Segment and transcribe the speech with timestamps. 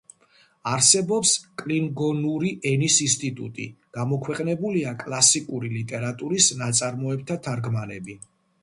[0.69, 3.69] არსებობს კლინგონური ენის ინსტიტუტი,
[3.99, 8.21] გამოქვეყნებულია კლასიკური ლიტერატურის ნაწარმოებთა თარგმანები.